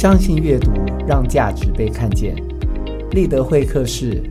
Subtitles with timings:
[0.00, 0.72] 相信阅读，
[1.06, 2.34] 让价值被看见。
[3.10, 4.22] 立德会客室，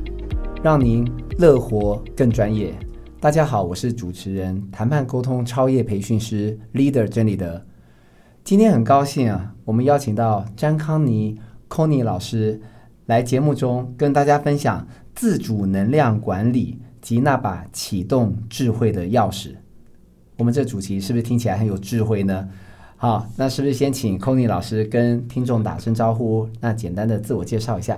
[0.64, 1.08] 让您
[1.38, 2.74] 乐活更专业。
[3.20, 7.64] 大家好，我是主持人、谈判沟通超业培训师 Leader 真理德。
[8.44, 11.38] 今天很高兴啊，我们邀请到詹康尼
[11.70, 12.60] Conny 老师
[13.06, 19.52] 来节目中跟大家分享自主能量管理及那把启动智慧的钥匙。
[20.40, 22.50] 我们这主题是不是听起来很有智慧呢？
[23.02, 26.50] 好，那是不是先请 Conny 老师跟听众打声招呼？
[26.60, 27.98] 那简单的自我介绍一下。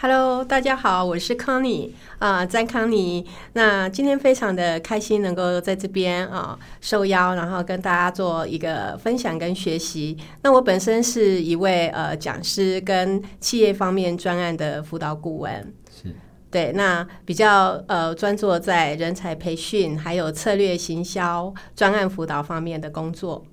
[0.00, 3.26] Hello，大家好，我是康妮啊，詹康妮。
[3.54, 10.16] 那今天非常的开心能够在这边啊受邀，然后跟大家做一个分享跟学习。
[10.42, 15.74] 那我本身是一位呃讲师跟企业方面专案的辅导顾问。
[15.90, 16.14] 是
[16.52, 23.44] 对，那比较呃专注在人才培训，还有策略行销、专案辅导方面的工作。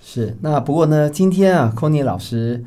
[0.00, 2.64] 是，那不过呢，今天啊，Cony 老师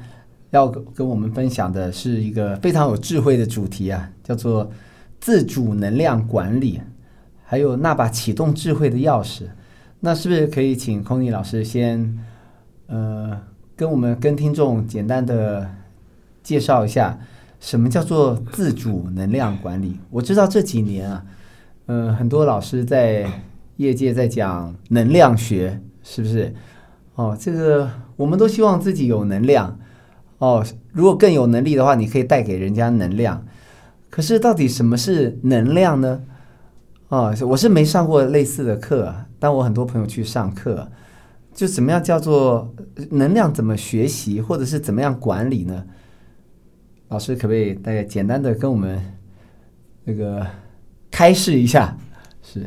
[0.52, 4.70] 要跟我们分享的是一个非常有智慧的主题啊，叫做
[5.20, 6.82] 自主能量管理，
[7.46, 9.44] 还有那把启动智慧的钥匙。
[10.02, 12.18] 那是不是可以请空尼老师先
[12.88, 13.40] 呃
[13.76, 15.70] 跟我们跟听众简单的
[16.44, 17.18] 介绍一下，
[17.60, 19.98] 什么叫做自主能量管理？
[20.10, 21.26] 我知道这几年啊，
[21.86, 23.26] 呃，很多老师在
[23.78, 26.54] 业界在讲能量学，是不是？
[27.16, 29.78] 哦，这个我们都希望自己有能量
[30.38, 30.66] 哦。
[30.92, 33.46] 如果更有能力的话，你可以带给人家能量。
[34.10, 36.24] 可是到底什么是能量呢？
[37.10, 40.90] 哦，我是没上过类似的课，但我很多朋友去上课，
[41.54, 42.74] 就怎么样叫做
[43.12, 45.86] 能量怎么学习，或者是怎么样管理呢？
[47.10, 49.02] 老师可不可以大概简单的跟我们
[50.06, 50.48] 那个
[51.12, 51.98] 开示一下？
[52.42, 52.66] 是。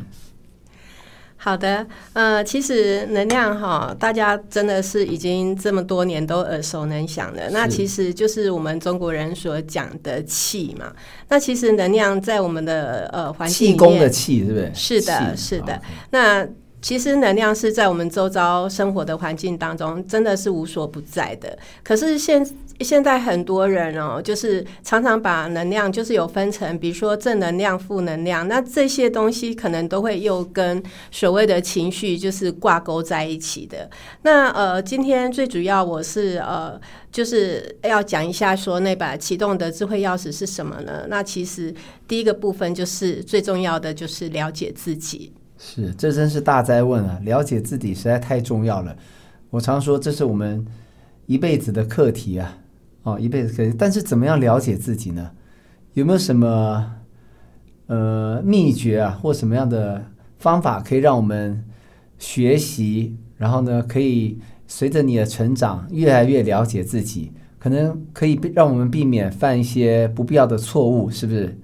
[1.45, 7.51] 好的，呃，其实能量哈，大家真的是已经这么多年都耳熟能详的。
[7.51, 10.91] 那其实就是我们中国人所讲的气嘛。
[11.29, 14.73] 那其实能量在我们的呃环境气功的气，是不是？
[14.75, 15.83] 是的，是的。
[16.13, 16.49] 那
[16.81, 21.59] 其实能量是在我们周遭生活的环境当中，真的是无所不在的。
[21.83, 22.43] 可是现
[22.81, 33.89] 现在很多人哦，就是常常把能量就是有分成，比如说正能量、负能量，那这些东西可能都会又跟所谓的情绪就是挂钩在一起的。
[34.23, 36.81] 那呃，今天最主要我是呃，
[37.13, 41.07] 就是要讲一下说那把启动的智慧钥匙是什么呢？
[41.09, 41.73] 那其实
[42.09, 45.33] 第一个部分就是最重要的就是了解自己。
[45.57, 47.19] 是，这真是大灾问啊！
[47.23, 48.95] 了解自己实在太重要了。
[49.49, 50.67] 我常说，这是我们
[51.27, 52.59] 一辈子的课题啊！
[53.05, 53.73] 哦，一辈子可以。
[53.79, 55.31] 但是，怎么样了解自己呢？
[55.93, 56.93] 有没有什么
[57.87, 60.05] 呃秘诀啊，或什么样的
[60.39, 61.65] 方法可以让我们
[62.19, 63.17] 学习？
[63.37, 71.59] 然后呢，可以随着你的成长，越来越了解自己，可能可以让我们避免犯一些不必要的错误，是不是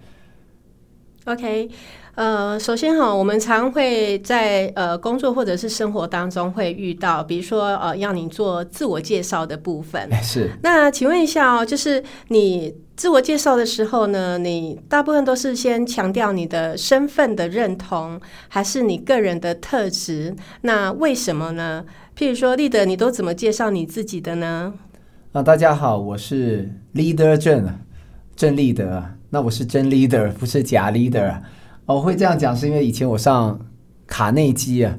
[1.24, 1.70] ？OK。
[2.16, 10.10] 呃，首先哈，我们常会在呃工作或者是生活当中会遇到，比如说呃，要你做自我介绍的部分。
[10.22, 10.50] 是。
[10.62, 20.34] 那请问一下哦，就是你自我介绍的时候呢，你大部分都是先强调你的身份的认同，还是你个人的特质？
[20.62, 21.86] 那为什么呢？
[22.18, 24.74] 譬如说，立德，你都怎么介绍你自己的呢？
[25.32, 27.66] 啊，大家好，我是 Leader 郑
[28.36, 29.04] 郑立德。
[29.30, 31.40] 那我是真 Leader，不是假 Leader。
[31.86, 33.58] 我会这样讲，是因为以前我上
[34.06, 34.98] 卡内基啊。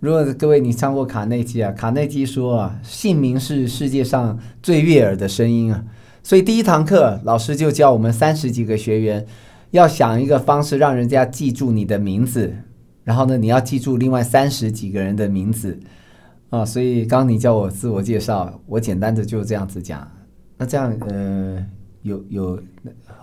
[0.00, 5.84] 如果各位你上过卡内基啊，卡内基说啊，姓名是世界上最悦耳的声音啊。
[6.24, 9.24] 所以第一堂课，老师就教我们三十几个学员
[9.70, 12.52] 要想一个方式，让人家记住你的名字。
[13.04, 15.78] 然后呢，你要记住另外三十几个人的名字
[16.50, 16.64] 啊。
[16.64, 20.08] 所以刚你叫我自我介绍，我简单的就这样子讲。
[20.58, 21.64] 那这样呃，
[22.02, 22.60] 有有。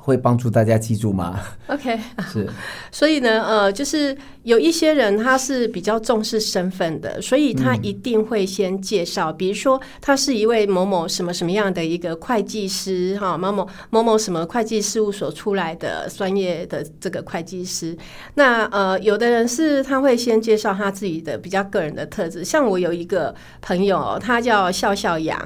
[0.10, 2.00] 会帮助大家记住吗？OK，
[2.34, 2.48] 是，
[2.92, 17.96] 所以呢，呃，就是有一些人他是比较重视身份的，所以他一定会先介绍，比如说他是一位某某什么什么样的一个会计师，哈，某某某某什么会计事务所出来的专业的这个会计师。
[18.34, 25.40] 那呃，有的人是他会先介绍他自己的比较个人的特质，像我有一个朋友，他叫笑笑杨，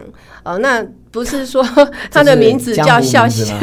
[0.43, 1.63] 呃，那不是说
[2.11, 3.55] 他的名字叫笑笑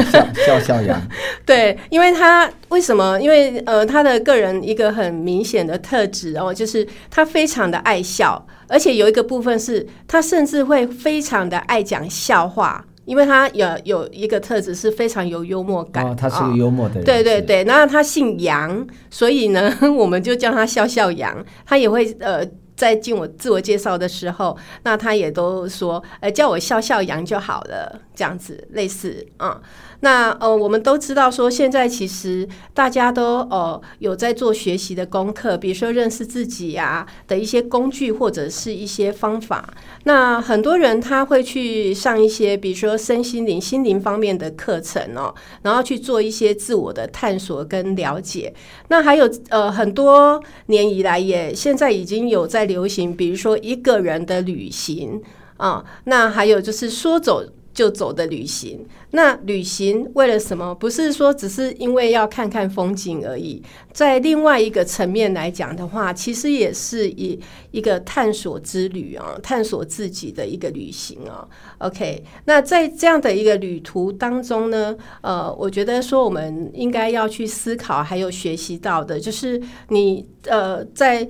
[0.47, 1.02] 笑笑杨。
[1.44, 3.20] 对，因为他为什么？
[3.20, 16.06] 因为呃，他的个人一个很明显的特质哦，就是他非常的爱笑，而且有一个部分是他甚至会非常的爱讲笑话，因为他有有一个特质是非常有幽默感。
[16.06, 17.05] 哦，他是个幽默的人。
[17.05, 21.44] 对对对，然后他姓杨，所以呢， 我们就叫他笑笑杨。
[21.67, 22.47] 他也会呃。
[22.81, 29.61] 在进我自我介绍的时候，那他也都说，呃，叫我笑笑羊就好了，这样子类似嗯。
[30.02, 39.69] 那呃，我们都知道说，现在其实大家都呃有在做学习的功课，比如说认识自己呀的一些工具或者是一些方法。
[40.05, 48.55] 那很多人他会去上一些，比如说身心灵、心灵方面的课程哦，然后去做一些自我的探索跟了解。
[48.88, 55.20] 那还有呃，很多年以来也现在已经有在流行，比如说一个人的旅行
[55.58, 57.44] 啊，那还有就是说走。
[57.72, 60.75] 就走的旅行，那旅行为了什么？
[60.75, 63.62] 不是说只是因为要看看风景而已。
[63.93, 67.38] 在另外一个层面来讲的话，其实也是以
[67.70, 71.46] 一个探索之旅啊，探索自己的一个旅行啊。
[71.78, 81.28] OK，那在这样的一个旅途当中呢，呃，我觉得说我们应该要去思考，还有学习到的，就是你呃在。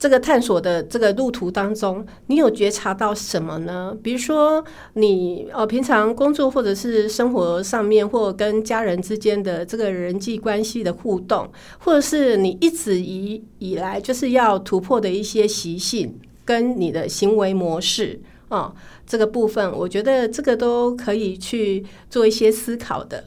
[0.00, 3.94] 这个探索的这个路途当中，你有觉察到什么呢？
[4.02, 4.64] 比如说，
[4.94, 11.46] 你呃平常工作或者是生活上面，或跟家人之间的这个人际关系的互动，
[11.80, 18.18] 或者是你一直以以来就是要突破的一些习性跟你的行为模式
[18.48, 18.72] 啊，
[19.06, 23.24] 这个部分，我觉得这个都可以去做一些思考的。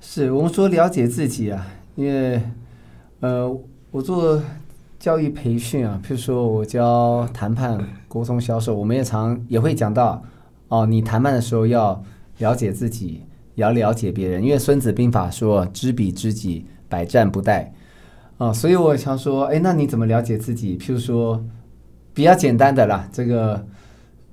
[0.00, 1.66] 是我们说了解自己啊，
[1.96, 2.40] 因为
[3.18, 3.58] 呃，
[3.90, 4.40] 我做。
[4.98, 7.78] 教育培训啊，譬如说我教谈判、
[8.08, 10.20] 沟通、销售，我们也常也会讲到
[10.66, 12.02] 哦，你谈判的时候要
[12.38, 13.22] 了解自己，
[13.54, 17.68] 要了解别人，因为《孙子兵法》说“知彼知己，百战不殆”
[18.38, 20.76] 啊，所以我想说，哎，那你怎么了解自己？
[20.76, 21.44] 譬如说
[22.12, 23.64] 比较简单的啦，这个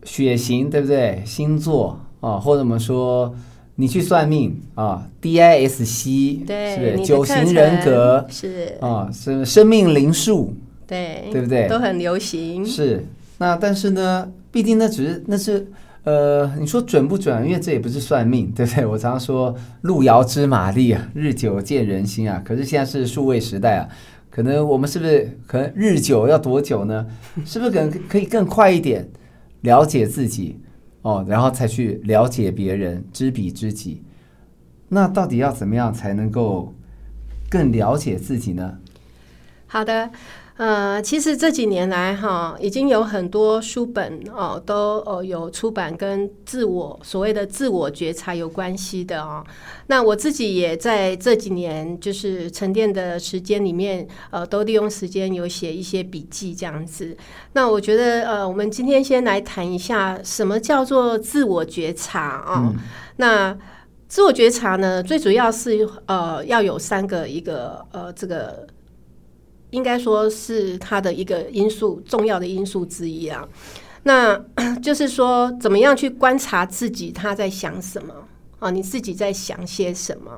[0.04, 1.22] 血型对不对？
[1.26, 3.34] 星座啊，或者我们说。
[3.78, 10.56] 你去算命啊，DISC 对，九型人格是啊，是生命灵数，
[10.88, 11.68] 对对不对？
[11.68, 12.66] 都很流行。
[12.66, 13.06] 是
[13.38, 15.68] 那但是呢，毕竟那只是那是
[16.06, 17.46] 呃，你说准不准？
[17.46, 18.86] 因为这也不是算命，对不对？
[18.86, 22.42] 我常常说路遥知马力啊，日久见人心啊。
[22.46, 23.90] 可是现在是数位时代啊，
[24.30, 27.06] 可能我们是不是可能日久要多久呢？
[27.44, 29.06] 是不是可能可以更快一点
[29.62, 30.60] 了解自己？
[31.06, 34.02] 哦，然后才去了解别人，知彼知己。
[34.90, 36.74] 那到底要怎么样才能够
[37.48, 38.80] 更了解自己呢？
[39.68, 40.10] 好的。
[40.58, 49.44] 呃，其实这几年来哈，已经有很多书本哦，都哦有出版跟自我所谓的自我觉察有关系的哦。
[49.88, 57.18] 那我自己也在这几年就是沉淀的时间里面，呃，都利用时间有写一些笔记这样子。
[57.52, 62.74] 那我觉得呃，我们今天先来谈一下什么叫做自我觉察啊？
[63.18, 63.58] 那
[64.08, 68.66] 自我觉察呢，最主要是呃要有三个一个呃这个。
[69.76, 73.46] 应该说是它的一个因素，重要的因素之一啊。
[74.04, 74.40] 那
[74.82, 78.14] 就是说，怎么样去观察自己他在想什么
[78.60, 78.72] 啊？
[78.72, 80.32] 你自己在想些什么？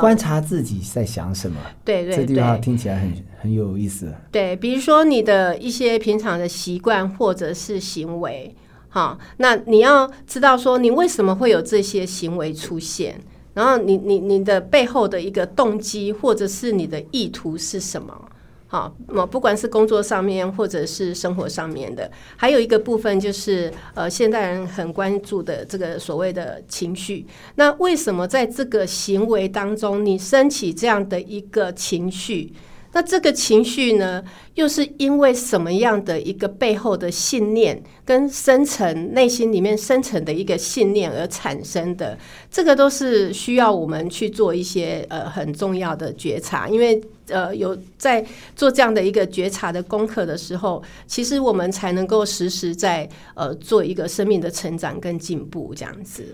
[0.00, 1.58] 观察自己在想什么？
[1.84, 3.12] 对对，这句话听起来很
[3.42, 4.12] 很有意思。
[4.30, 8.54] 对，比如说你的一些平常的习惯或者是行为，
[8.88, 13.20] 哈，那你要知道说，你为什么会有这些行为出现？
[13.54, 18.28] 然后你你你的背后的一个动机或者是你的意图是什么？
[18.72, 27.26] 好，那不管是工作上面或者是生活上面的，还有一个部分就是呃，现代人很关注的这个所谓的情绪。
[27.56, 32.50] 那为什么在这个行为当中，你升起这样的一个情绪？
[32.94, 34.22] 那这个情绪呢，
[34.54, 42.16] 又是因为什么样的一个背后的信念，跟深层内心里面深层的一个信念而产生的？
[42.50, 46.98] 这个都是需要我们去做一些呃很重要的觉察，因为
[47.32, 48.24] 呃有在
[48.54, 56.24] 做这样的一个觉察的功课的时候，其实我们才能够实时在呃做一个生命的成长跟进步这样子。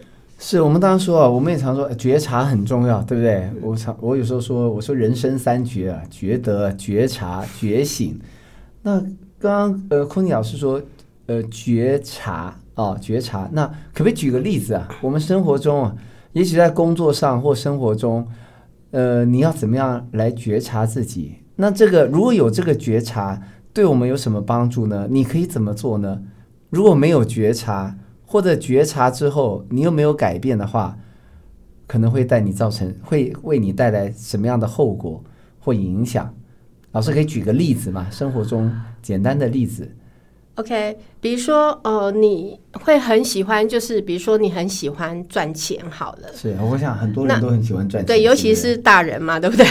[0.40, 3.50] 是我们当然说啊，我们也常说觉察很重要，对不对？
[3.60, 8.16] 我常我有时候说，我说人生三觉啊，觉得、觉察、觉醒。
[8.82, 9.00] 那
[9.40, 10.80] 刚刚呃，空尼老师说，
[11.26, 13.48] 呃，觉察啊，觉察。
[13.52, 14.88] 那可不可以举个例子啊？
[15.02, 15.92] 我们生活中啊，
[16.32, 18.24] 也许在工作上或生活中，
[18.90, 21.36] 呃，你要怎么样来觉察自己？
[21.56, 23.42] 那这个如果有这个觉察，
[23.72, 25.06] 对我们有什么帮助呢？
[25.10, 26.22] 你可以怎么做呢？
[26.70, 27.96] 如果没有觉察？
[28.30, 30.98] 或者觉察之后，你又没有改变的话，
[31.86, 35.24] 可能会带你造成，会为你带来什么样的后果
[35.58, 36.34] 或影响？
[36.92, 38.06] 老师可以举个例子吗？
[38.10, 39.90] 生活中简单的例子。
[40.58, 49.64] OK，比如说，呃，你会很喜欢，就是比如说你很喜欢赚钱，好了，是，我想很多人都很喜欢赚钱，对，尤其是大人嘛， 对不对？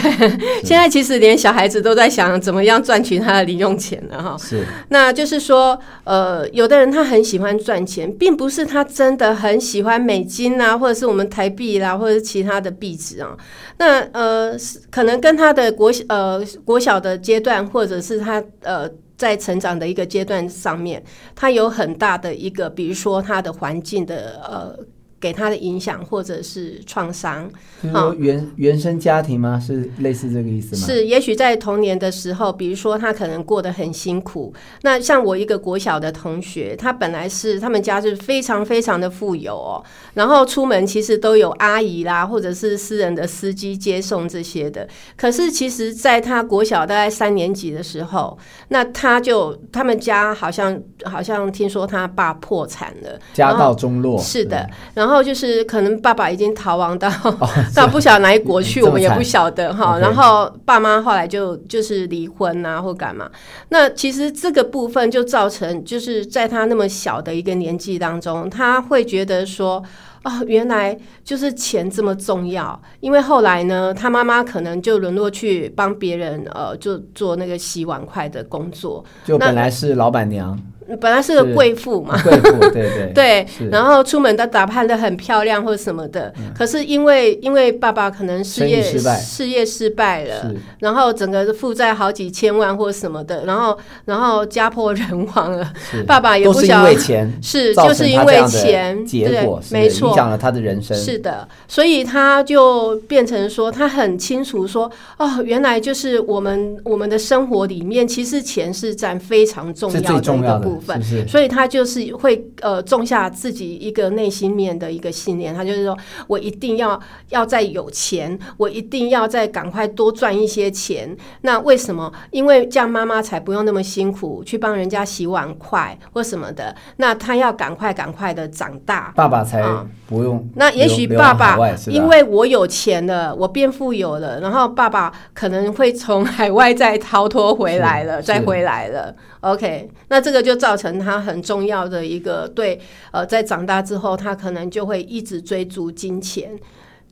[0.63, 4.37] 现在其实连小孩子都在想怎么样赚取他的零用钱了，哈。
[4.39, 13.35] 是，那就是说，呃，有的人他很喜欢赚钱，并不是他真的很喜欢美金啊，或者是我们台币啦，或者是其他的币值啊。
[13.77, 14.55] 那呃，
[14.89, 18.89] 可能跟他的国呃国小的阶段，或者是他呃。
[19.17, 21.03] 在成长的一个阶段上面，
[21.35, 24.96] 他有很大的一个，比如说他的环境的呃。
[25.19, 27.49] 给他的影响或者是创伤，
[27.81, 29.59] 说原原生家庭吗？
[29.59, 30.85] 是类似这个意思吗？
[30.85, 34.53] 是，也许在童年的时候，比如说他可能过得很辛苦。
[34.83, 39.83] 那像我一个国小的同学，他本来是他们家是非常非常的富有哦，
[40.13, 44.87] 然后出门其实都有阿姨啦，或者是私人的司机接送这些的。
[45.15, 54.17] 可是其实在他国小大概三年级的时候，那他就他们家好像好像听说他爸破产了，家道中落。
[54.17, 55.17] 是的，然后。
[55.27, 57.11] 就是可能爸爸已经逃亡到
[57.75, 59.99] 到不晓得哪一国去，我们也不晓得哈。
[59.99, 63.29] 然后爸妈后来就就是离婚啊，或干嘛。
[63.67, 69.83] 那其实这个部分就造成，就是在他那么小的一个年纪当中，他会觉得说，
[70.23, 72.79] 哦，原来就是钱这么重要。
[73.01, 79.03] 因为后来呢，他妈妈可能就沦落去帮别人呃，就做那个洗碗筷的工作。
[79.25, 80.57] 就本来是老板娘。
[81.01, 83.11] 本来是个贵妇嘛，贵妇对对。
[83.17, 95.73] 对，然后出门都打扮的很漂亮或者什么的，可是因为因为爸爸可能事业事业失败了，然后整个负债好几千万或什么的，然后然后家破人亡了，
[96.05, 100.09] 爸爸也不想因为钱是就是因为钱结果没错。
[100.09, 110.76] 影响了他的人生，是的，所以他就变成说他很清楚说哦，原来就是我们我们的生活里面其实钱是占非常重要的一个部。
[110.79, 121.15] 部分，所以他就是会呃种下自己一个内心面的一个信念，他就是说我一定要要再有钱，我一定要再赶快多赚一些钱。
[121.41, 122.11] 那为什么？
[122.31, 126.75] 因为这样妈妈才不用那么辛苦去帮人家洗碗筷或什么的。
[126.97, 129.63] 那他要赶快赶快的长大，爸爸才
[130.07, 130.47] 不用。
[130.55, 131.57] 那也许爸爸
[131.87, 139.15] 因为我有钱了，我变富有了，然后爸爸可能会从海外再逃脱回来了，再回来了。
[139.41, 142.79] OK，那这个就造成他很重要的一个对，
[143.11, 146.51] 呃，在长大之后，他可能就会一直追逐金钱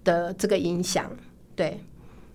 [0.04, 1.06] 的这个影响。
[1.56, 1.80] 对，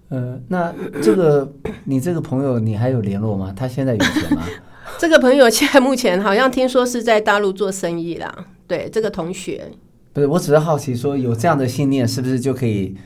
[0.09, 0.73] 呃，那
[1.03, 1.53] 这个
[1.85, 3.53] 你这个朋友，你还有联络吗？
[3.55, 4.43] 他现在有钱吗？
[4.99, 8.47] 这个朋友现在目前好像听说是在大陆做生意啦。
[8.67, 9.71] 对，这个同学，
[10.12, 12.97] 不是，我只是好奇，说有这样的信念，是不是就可以？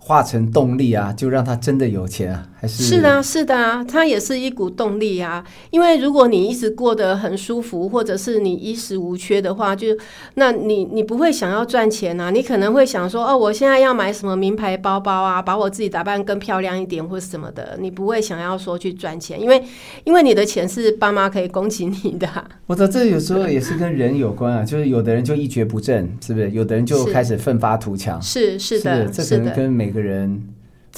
[0.00, 5.44] 化成动力啊，就让他真的有钱啊，还是是的，是的啊，它也是一股动力啊。
[5.70, 9.88] 因为如果你一直过得很舒服，或者是你衣食无缺的话，就
[10.34, 12.30] 那你你不会想要赚钱啊。
[12.30, 17.76] 你可能会想说，哦，我现在要买什么名牌包包啊，把我自己打扮更漂亮一点，或什么的。
[17.78, 19.62] 你不会想要说去赚钱，因为
[20.04, 22.26] 因为你的钱是爸妈可以供给你的。
[22.66, 26.50] 我的这有时候也是跟人有关啊，就是有的人就一蹶不振，是不是？
[26.50, 29.98] 有的人就开始奋发图强，是是的，这可能跟每个。
[29.98, 30.40] 人，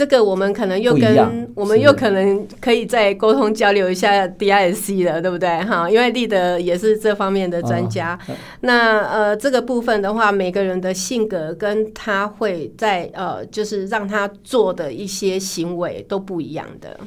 [0.00, 5.46] 这个我们可能又跟我们又可能可以再沟通交流一下 DISC 了，对不对？
[5.64, 8.18] 哈，因为立德也是这方面的专家。
[8.62, 16.98] 那呃，这个部分的话，每个人的性格跟他会在呃，就是让他做的一些行为都不一样的。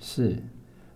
[0.00, 0.34] 是，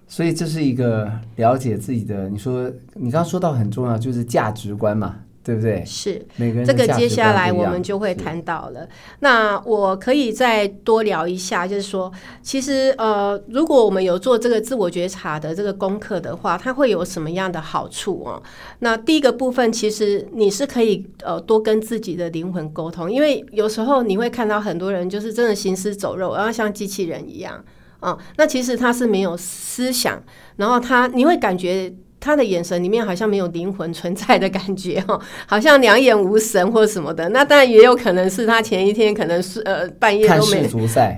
[0.09, 2.31] 所以这是一个了解自己的。
[2.31, 5.17] 你说，你刚刚说到很重要，就是价值观嘛。
[5.45, 5.85] 对不对？
[5.85, 6.25] 是，
[6.65, 8.89] 这个接下来我们就会谈到了。
[9.21, 12.11] 那我可以再多聊一下，就是说，
[12.43, 18.43] 其实呃，如果我们有做这个自我觉察的这个功课的话，它会有什么样的好处哦？
[18.79, 27.63] 那第一个部分，其实你是可以呃多跟自己的灵魂沟通，因为有时候你会看到很多人就是真的行尸走肉，然后像机器人一样
[28.01, 28.17] 啊。
[28.39, 30.23] 那其实他是没有思想，
[30.57, 31.93] 然后他你会感觉。
[32.25, 37.29] 他的眼神里面好像没有灵魂存在的感觉哦，好像两眼无神或什么的。
[37.29, 40.67] 那当然也有可能是他前一天可能是呃半夜都没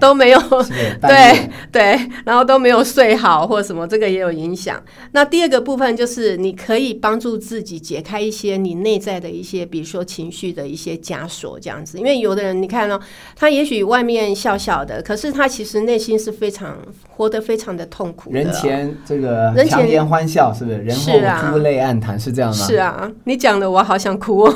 [0.01, 0.41] 都没有
[1.01, 4.83] 对对，然后都没有睡好或什么，这个也有影响。
[5.13, 11.99] 那第二个部分就是你可以帮助自己解开一些你内在的一些，比如说情绪的一些枷锁这样子。
[11.99, 13.01] 因为有的人你看哦，
[13.37, 16.77] 他也许外面笑笑的，可是他其实内心是非常
[17.09, 18.33] 活得非常的痛苦。
[18.33, 20.96] 人前这个强颜欢笑，是不是人？
[21.01, 22.67] 是啊，珠泪暗谈是这样吗？
[22.67, 24.51] 是啊，你讲的我好想哭。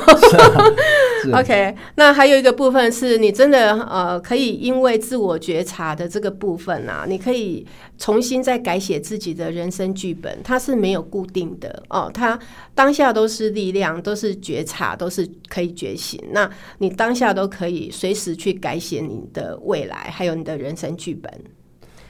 [1.23, 7.65] 是 OK，那还有一个部分是你真的呃，可以因为自我觉察的这个部分啊，你可以
[7.99, 12.37] 重新再改写自己的人生剧本，它是没有固定的哦，它
[12.73, 16.19] 当下都是力量，都是觉察，都是可以觉醒。
[16.31, 21.31] 那你当下都可以随时去改写你的未来，还有你的人生剧本。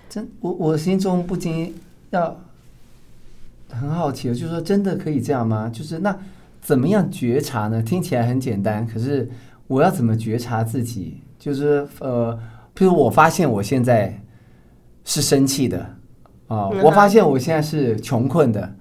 [0.08, 1.76] 真，我我心中不禁
[2.12, 2.38] 要
[3.80, 5.70] 很好奇，就是说，真的可以这样吗？
[5.74, 6.16] 就是那
[6.62, 7.82] 怎么样觉察呢？
[7.82, 9.30] 听起来很简单，可是
[9.68, 11.22] 我要怎么觉察自己？
[11.40, 12.38] 就是呃，
[12.76, 14.22] 譬如我发现我现在
[15.04, 15.80] 是生气的
[16.48, 18.76] 啊、嗯我发现我现在是穷困的，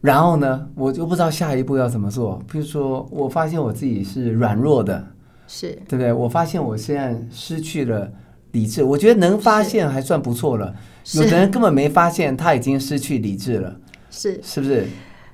[0.00, 2.42] 然后呢，我就不知道下一步要怎么做。
[2.50, 5.06] 譬如说我发现我自己是软弱的，
[5.46, 6.12] 是对不对？
[6.12, 8.10] 我发现我现在失去了
[8.52, 10.74] 理智，我觉得能发现还算不错了。
[11.14, 13.76] 有的人根本没发现他已经失去理智了，
[14.10, 14.86] 是是不是？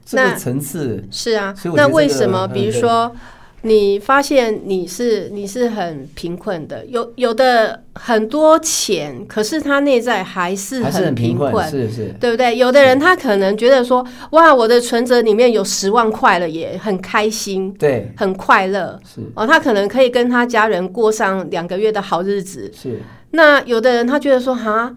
[0.04, 2.47] 这那个层次是啊那为什么？
[2.47, 3.11] 嗯比如说，
[3.62, 12.54] 你发现你是你是很贫困的，有有的很多钱，可是他内在还是很贫贫困，是是，对不对？
[12.59, 22.71] 有的人他可能觉得说，哇，我的存折里面有十万块了，也很开心，对，很快乐是哦，他可能可以跟他家人过上两个月的好日子。
[22.76, 23.00] 是，
[23.31, 24.95] 那有的人他觉得说，哈，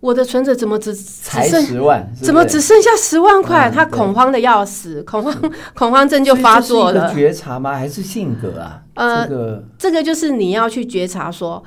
[0.00, 3.70] 我的存折怎么只只才剩十万，是是怎么只剩下十万块？
[3.70, 7.14] 他恐慌的要死，恐慌 恐慌症就发作了是。
[7.14, 7.74] 觉察吗？
[7.74, 8.82] 还是性格啊？
[8.94, 11.62] 呃这个这个就是你要去觉察说，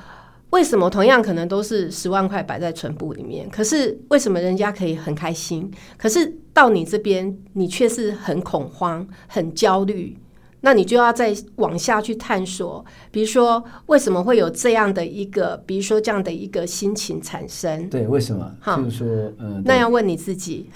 [0.51, 10.17] 为什么同样可能都是十万块摆在存部里面，可是为什么人家可以很开心，可是到你这边你却是很恐慌、很焦虑？
[10.63, 17.89] 那你就要再往下去探索，比如说为什么会有这样的一个，比如说这样的一个心情产生？
[17.89, 18.49] 对，为什么？
[18.59, 19.07] 哈就是说，
[19.39, 20.69] 嗯，那要问你自己，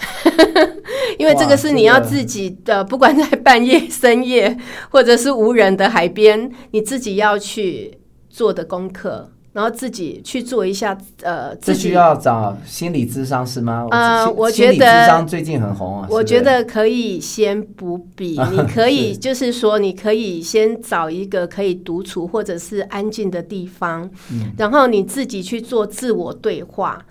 [1.19, 4.57] 因为这个是你要自己的，不管在半夜、深夜，
[4.89, 11.83] 或者是无人的海边，你自己要去做的功课，然后自己去做一下，呃，自己。
[11.83, 13.87] 这需要找心理咨商是吗？
[13.91, 16.07] 呃我觉得咨商最近很红啊。
[16.11, 27.01] 我觉得可以先不比， 你可以就是说，你可以先找一个可以独处或者是安静的地方，嗯然后你自己去做自我对话。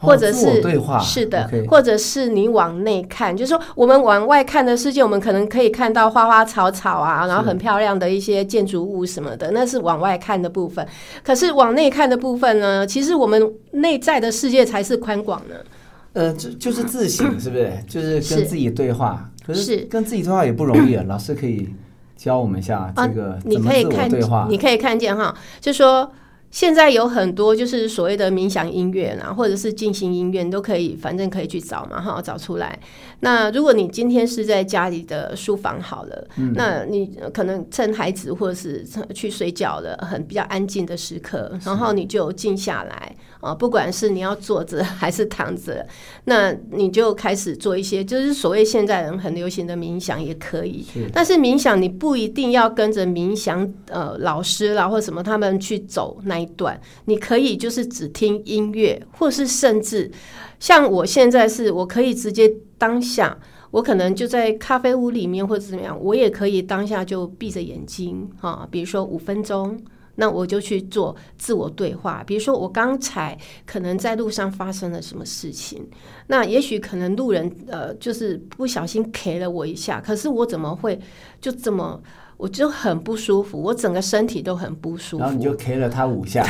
[0.00, 10.86] 哦或者是对话是的或者是你往内看，就是说我们往外看的世界，我们可能可以看到花花草草啊，然后很漂亮的一些建筑物什么的，那是往外看的部分。
[11.24, 15.64] 可是往内看的部分呢，其实我们内在的世界才是宽广的。
[16.12, 17.72] 呃，就就是自省，是不是？
[17.88, 19.30] 就是是跟自己对话。
[19.46, 21.04] 可是是跟自己对话也不容易啊。
[21.06, 21.68] 老师可以
[22.16, 24.46] 教我们一下啊这个你可以看对话，。
[24.50, 26.10] 你可以看见哈，就说
[26.56, 32.78] 现在有很多就是所谓的冥想音乐啦，或者是进行音乐，你都可以，反正可以去找嘛哈，找出来。
[33.20, 36.52] 那如果你今天是在家里的书房好了，嗯。
[36.54, 45.86] 那你可能趁孩子或者是去睡觉了，很比较安静的时刻，然后你就静下来啊，不管是你要坐着还是躺着，
[46.24, 50.84] 那你就开始做一些，就是所谓现在人很流行的冥想也可以。
[50.92, 51.08] 是。
[51.12, 60.10] 但是冥想你不一定要跟着冥想呃老师啦或什么他们去走那一段，你可以就是只听音乐，或是甚至
[60.60, 63.38] 像我现在是我可以直接当下。
[63.72, 69.78] 我可能就在咖啡屋里面或者怎么样，我也可以当下就闭着眼睛哈，比如说五分钟，
[70.14, 72.22] 那我就去做自我对话。
[72.26, 75.86] 比如说我刚才可能在路上发生了什么事情，
[76.28, 80.98] 那也许可能路人呃就是不小心 K 了我一下，可是我怎么会
[81.38, 82.00] 就这么
[82.38, 85.22] 我就很不舒服，我整个身体都很不舒服。
[85.22, 86.46] 然后你就 K 了他五下，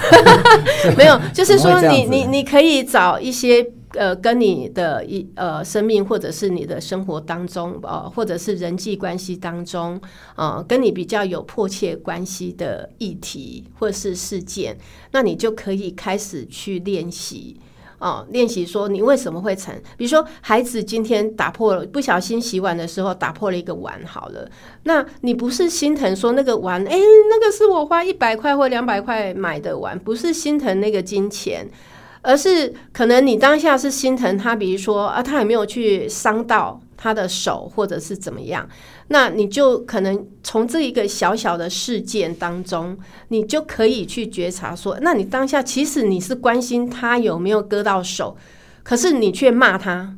[0.96, 10.00] 没有，就是说你你你可以找一些呃跟你的一呃生命或者是你的生活当中呃或者是人际关系当中
[10.37, 14.76] 呃跟你比较有迫切关系的议题或是事件，
[15.12, 17.56] 那你就可以开始去练习。
[17.98, 24.46] 哦，练习说你为什么会成，比如说孩子今天打破了，不小心洗碗的时候打破了一个碗，好了，
[24.82, 31.66] 那你不是心疼说那个碗，诶，那个是我花一百块或两百块买的碗，不是心疼那个金钱，
[32.26, 38.68] 而是可能你当下是心疼他，比如说啊，他有没有去伤到他的手，或者是怎么样，
[39.06, 48.36] 那你就可能从这一个小小的事件当中，你就可以去觉察说，那你当下其实你是关心他有没有割到手，
[48.82, 50.16] 可是你却骂他。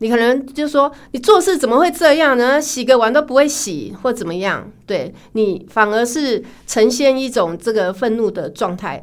[0.00, 2.60] 你可能就说你做事怎么会这样呢？
[2.60, 4.70] 洗个碗都不会洗，或怎么样？
[4.84, 9.02] 对你反而是呈现一种这个愤怒的状态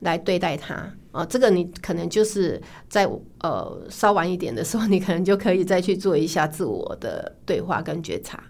[0.00, 3.08] 来对待他啊、这个你可能就是在
[3.40, 8.40] 呃稍晚一点的时候，你可能就可以再去做一下自我的对话跟觉察。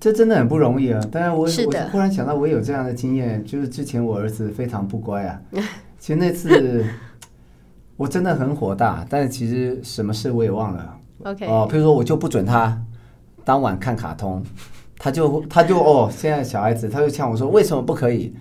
[0.00, 1.00] 这真的很不容易啊！
[1.12, 5.40] 当然我，是我忽然想到，我有这样的经验，就是之前我儿子非常不乖啊。
[6.00, 6.84] 其实那次
[7.96, 10.98] 我真的很火大，但是其实什么事我也忘了。
[11.22, 12.76] OK，哦，譬如说我就不准他
[13.44, 14.42] 当晚看卡通，
[14.98, 18.34] 他就他就哦，现在小孩子他就呛我说为什么不可以？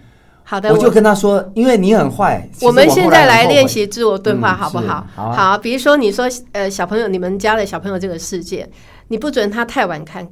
[0.51, 2.45] 好的，我就跟他说，因为你很坏。
[2.61, 5.07] 我们现在来练习自我对话，嗯好不好？
[5.15, 8.69] 好啊比如说你说呃小朋友，你们家的小朋友这个世界，
[9.07, 10.27] 你不准他太晚看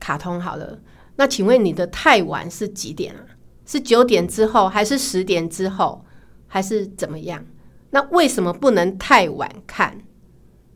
[0.00, 0.76] 卡通好了。
[1.14, 3.22] 那请问你的太晚是几点啊？
[3.64, 6.04] 是九点之后，还是十点之后，
[6.48, 7.40] 还是怎么样？
[7.90, 9.96] 那为什么不能太晚看？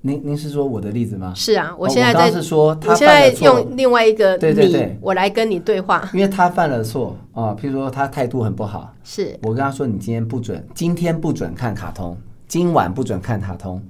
[0.01, 1.33] 您您是说我的例子吗？
[1.35, 6.09] 是啊，哦我现在在，刚刚是说他我现在犯了错，用另外一个对对对你，我来跟你对话。
[6.15, 13.83] 因为他犯了错啊，譬如说他态度很不好，是我跟他说你今天不准，今天不准看卡通，今晚不准看卡通。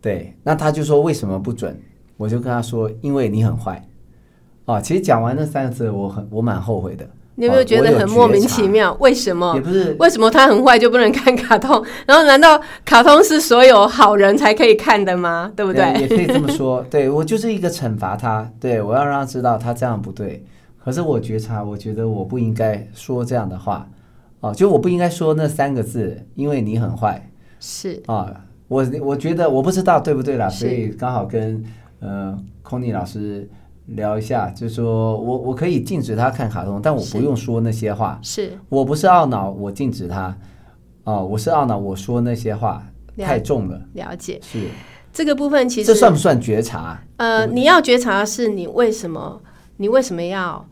[0.00, 1.80] 对，那他就说为什么不准？
[2.16, 3.82] 我就跟他说，因为你很坏。
[4.66, 7.08] 啊，其实讲完那三个字，我很我蛮后悔的。
[7.38, 8.92] 你有没有觉得很莫名其妙？
[8.98, 9.60] 为什么也？
[9.60, 11.80] 不是为什么他很坏就不能看卡通？
[12.04, 15.52] 然后难道卡通是所有好人才可以看的吗？
[15.54, 16.00] 对不对？
[16.00, 16.84] 也可以这么说。
[16.90, 20.44] 对我就是一个惩罚他，对我要让他知道他这样不对。
[20.84, 23.88] 可是我觉察，我觉得我不应该说这样的话。
[24.40, 28.34] 哦，就我不应该说那三个字，因为你很坏是啊。
[28.66, 31.64] 我我觉得我不知道对不对啦，所以刚好跟
[32.00, 33.48] 呃空尼老师
[33.88, 38.18] 聊一下，就说我我可以禁止他看卡通，但我不用说那些话。
[38.22, 40.36] 是，我不是懊恼我禁止他，
[41.04, 43.80] 哦，我是懊恼我说那些话太重了。
[43.94, 44.38] 了解。
[44.42, 44.66] 是，
[45.12, 47.02] 这个部分其实这算不算觉察？
[47.16, 49.40] 呃，你要觉察的是你为什么，
[49.78, 50.64] 你为什么要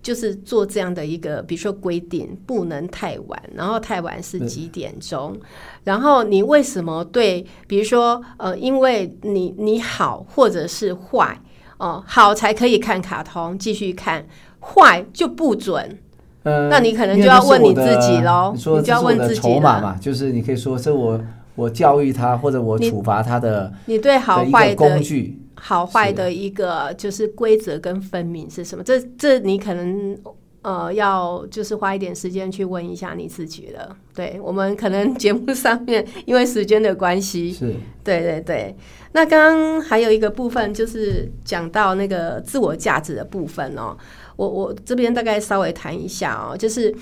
[0.00, 5.36] 就是做这样的一个，比如说规定不能太晚，然后太晚是几点钟，
[5.84, 11.38] 然后你为什么对，比如说呃，因为你你好或者是坏
[11.80, 14.24] 哦、好才可以看卡通继续看，
[14.60, 15.98] 坏就不准。
[16.42, 21.20] 呃，那你可能就要问你自己喽你说就要问自己了筹码嘛，就是你可以说是我
[21.54, 25.38] 我教育他或者我处罚他的你对好坏的个工具。
[25.62, 28.82] 好坏的一个就是规则跟分明是什么？
[28.82, 30.16] 这这你可能
[30.62, 33.96] 呃要就是花一点时间去问一下你自己了。
[34.14, 38.76] 对我们可能节目上面因为时间的关系， 是对对对。
[39.12, 43.96] 那刚刚还有一个部分就是讲到那个自我价值的部分哦，
[44.36, 46.94] 我我这边大概稍微谈一下哦，就是。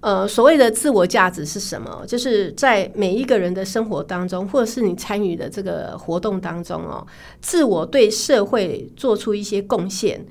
[0.00, 2.04] 呃，所谓的自我价值是什么？
[2.06, 7.04] 就是在每一个人的生活当中，或者是你参与的这个活动当中哦，
[7.40, 10.24] 自我对社会做出一些贡献，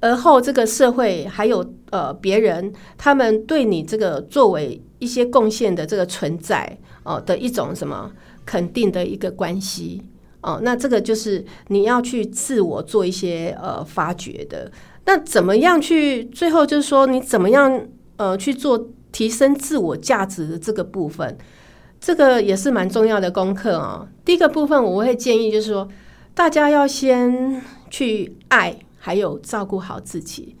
[0.00, 8.10] 而后这个社会还有呃别人，他们对你这个作为一些贡献的这个存在哦、的一种什么
[8.44, 10.02] 肯定的一个关系
[10.42, 14.70] 哦、那这个就是你要去自我做一些呃发掘的。
[15.04, 21.36] 那怎么样去最后就是说你怎么样呃去做提升自我价值的这个部分？
[21.98, 24.06] 这个也是蛮重要的功课哦。
[24.24, 25.88] 第一个部分，我会建议就是说，
[26.34, 30.56] 大家要先去爱，还有照顾好自己。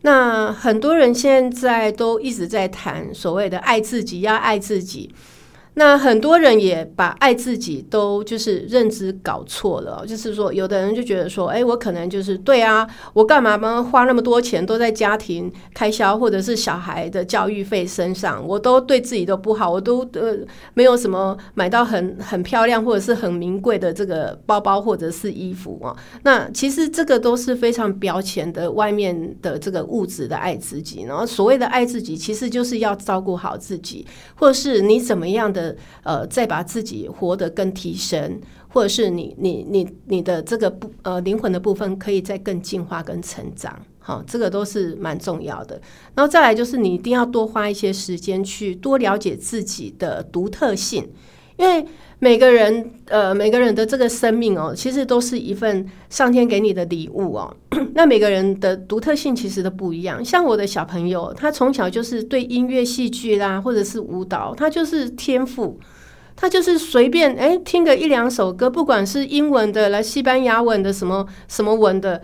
[0.00, 5.14] 那很多人现在都一直在谈所谓的爱自己，要爱自己。
[5.78, 20.38] 那很多人也把爱自己都就是认知搞错了，就是说，有的人就觉得说，哎，我可能就是对啊，我干嘛嘛花那么多钱都在家庭开销或者是小孩的教育费身上，我都对自己都不好，我都呃
[20.72, 25.94] 没有什么买到很很漂亮或者是很名贵的这个包包或者是衣服啊。
[26.22, 35.65] 那其实这个都是非常标签的外面的这个物质的爱自己，然后所谓的爱自己，其实就是要照顾好自己，或者是你怎么样的
[36.02, 45.80] 呃，再把自己活得更提升，或者是你你你你的这个部呃灵魂的部分可以再更进化跟成长，好，这个都是蛮重要的。
[46.14, 51.08] 然后再来就是你一定要多花一些时间去多了解自己的独特性，
[51.56, 51.86] 因为
[52.18, 57.54] 每个人呃每个人的这个生命哦，其实都是一份上天给你的礼物哦。
[57.92, 60.24] 那每个人的独特性其实都不一样。
[60.24, 65.78] 像我的小朋友，他从小就是对音乐、戏剧啦，或者是舞蹈，他就是天赋。
[66.38, 72.20] 他就是随便哎听个一两首歌，不管是英文的、来西班牙文的、什么什么文的，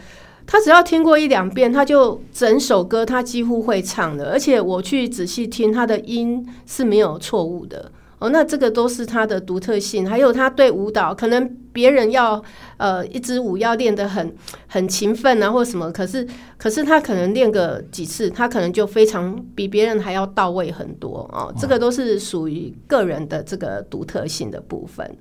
[0.46, 4.31] 他只要听过一两遍，他就整首歌他几乎会唱的。
[4.31, 7.90] 而且我去仔细听，他的音是没有错误的。
[8.23, 12.41] 哦，那这个都是他的独特性，还有他对舞蹈，可能别人要
[12.77, 14.33] 呃一支舞要练得很
[14.69, 16.25] 很勤奋啊，或什么，可是
[16.57, 25.17] 可是他可能练个几次，他可能就非常比别人还要到位很多哦，这个都是属于个人的这个独特性的部分。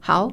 [0.00, 0.30] 好，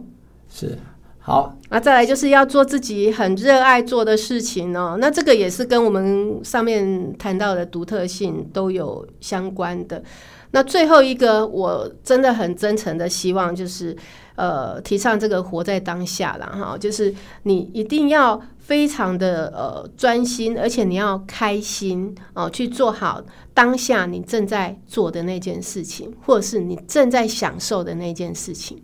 [0.50, 0.78] 是
[1.20, 4.98] 好，那再来就是要做自己很热爱做的事情哦。
[5.00, 10.04] 那这个也是跟我们上面谈到的独特性都有相关的。
[10.52, 13.96] 那最后一个，我真的很真诚的希望就是，
[14.36, 23.22] 呃，提倡这个活在当下了哈，就是你一定要非常的呃专心，而且你要开心哦，去做好
[23.54, 28.82] 当下你正在做的那件事情，或者是你正在享受的那件事情，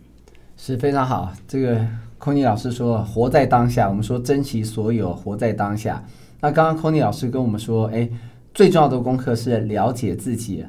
[0.56, 1.32] 是非常好。
[1.46, 1.86] 这个。
[2.20, 6.04] 空尼老师说：“活在当下。”我们说珍惜所有，活在当下。
[6.40, 8.10] 那刚刚空尼老师跟我们说：“哎，
[8.52, 10.66] 最重要的功课是了解自己。”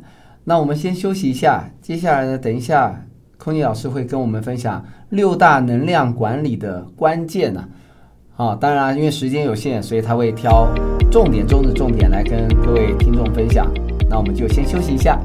[0.50, 3.06] 那我们先休息一下，接下来呢，等一下
[3.38, 7.64] 空尼老师会跟我们分享六大能量管理的关键呢。
[8.36, 10.68] 啊，当然因为时间有限，所以他会挑
[11.12, 13.72] 重点中的重点来跟各位听众分享。
[14.10, 15.20] 那我们就先休息一下。